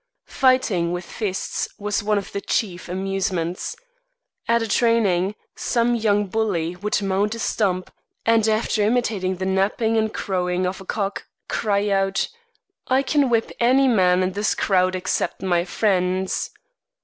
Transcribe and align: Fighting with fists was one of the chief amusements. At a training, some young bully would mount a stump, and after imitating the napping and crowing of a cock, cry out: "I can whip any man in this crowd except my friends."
Fighting 0.25 0.91
with 0.91 1.05
fists 1.05 1.69
was 1.77 2.01
one 2.01 2.17
of 2.17 2.31
the 2.31 2.41
chief 2.41 2.89
amusements. 2.89 3.75
At 4.47 4.63
a 4.63 4.67
training, 4.67 5.35
some 5.55 5.93
young 5.93 6.25
bully 6.25 6.75
would 6.75 7.03
mount 7.03 7.35
a 7.35 7.37
stump, 7.37 7.93
and 8.25 8.47
after 8.47 8.81
imitating 8.81 9.35
the 9.35 9.45
napping 9.45 9.97
and 9.97 10.11
crowing 10.11 10.65
of 10.65 10.81
a 10.81 10.85
cock, 10.85 11.25
cry 11.47 11.87
out: 11.89 12.29
"I 12.87 13.03
can 13.03 13.29
whip 13.29 13.51
any 13.59 13.87
man 13.87 14.23
in 14.23 14.31
this 14.31 14.55
crowd 14.55 14.95
except 14.95 15.43
my 15.43 15.65
friends." 15.65 16.49